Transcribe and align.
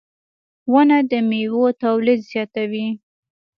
•ونه 0.73 0.97
د 1.11 1.13
میوو 1.29 1.65
تولید 1.83 2.19
زیاتوي. 2.31 2.87